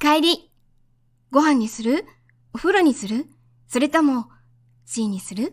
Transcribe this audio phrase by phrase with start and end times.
[0.00, 0.50] 帰り。
[1.30, 2.06] ご飯にする？
[2.54, 3.26] お風呂にする？
[3.68, 4.30] それとも、
[4.86, 5.52] シーにする？